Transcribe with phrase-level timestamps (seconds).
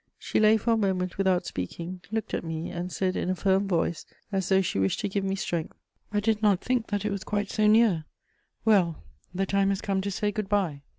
[0.17, 3.67] She lay for a moment without speaking, looked at me, and said in a firm
[3.67, 5.77] voice, as though she wished to give me strength:
[6.11, 8.05] "I did not think that it was quite so near;
[8.65, 10.81] well, the time has come to say good bye.